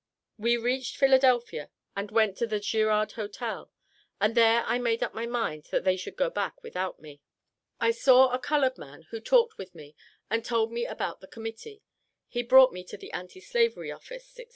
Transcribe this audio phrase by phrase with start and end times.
[0.39, 3.71] "We reached Philadelphia and went to the Girard Hotel,
[4.19, 7.21] and there I made up my mind that they should go back without me.
[7.79, 9.95] I saw a colored man who talked with me,
[10.27, 11.83] and told me about the Committee.
[12.27, 14.45] He brought me to the anti slavery office," etc.